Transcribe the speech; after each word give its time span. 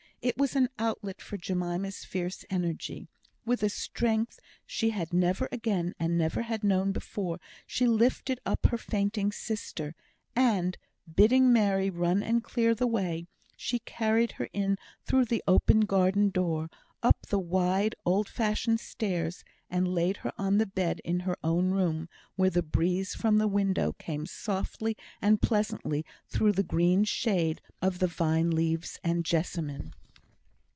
It 0.23 0.37
was 0.37 0.55
an 0.55 0.69
outlet 0.77 1.19
for 1.19 1.35
Jemima's 1.35 2.05
fierce 2.05 2.45
energy. 2.51 3.07
With 3.43 3.63
a 3.63 3.69
strength 3.69 4.39
she 4.67 4.91
had 4.91 5.13
never 5.13 5.49
again, 5.51 5.95
and 5.99 6.15
never 6.15 6.43
had 6.43 6.63
known 6.63 6.91
before, 6.91 7.39
she 7.65 7.87
lifted 7.87 8.39
up 8.45 8.67
her 8.67 8.77
fainting 8.77 9.31
sister, 9.31 9.95
and 10.35 10.77
bidding 11.11 11.51
Mary 11.51 11.89
run 11.89 12.21
and 12.21 12.43
clear 12.43 12.75
the 12.75 12.85
way, 12.85 13.25
she 13.57 13.79
carried 13.79 14.33
her 14.33 14.47
in 14.53 14.77
through 15.03 15.25
the 15.25 15.43
open 15.47 15.79
garden 15.85 16.29
door, 16.29 16.69
up 17.01 17.25
the 17.25 17.39
wide 17.39 17.95
old 18.05 18.29
fashioned 18.29 18.79
stairs, 18.79 19.43
and 19.71 19.87
laid 19.87 20.17
her 20.17 20.31
on 20.37 20.59
the 20.59 20.67
bed 20.67 21.01
in 21.03 21.21
her 21.21 21.35
own 21.43 21.71
room, 21.71 22.07
where 22.35 22.51
the 22.51 22.61
breeze 22.61 23.15
from 23.15 23.39
the 23.39 23.47
window 23.47 23.93
came 23.93 24.27
softly 24.27 24.95
and 25.19 25.41
pleasantly 25.41 26.05
through 26.27 26.51
the 26.51 26.61
green 26.61 27.03
shade 27.03 27.59
of 27.81 27.97
the 27.97 28.05
vine 28.07 28.51
leaves 28.51 28.99
and 29.03 29.25
jessamine. 29.25 29.95